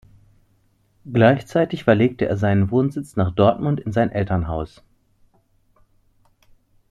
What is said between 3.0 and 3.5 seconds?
nach